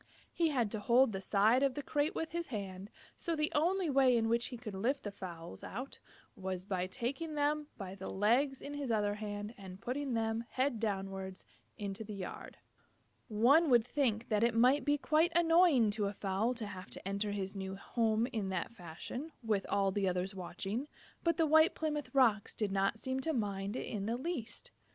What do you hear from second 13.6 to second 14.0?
would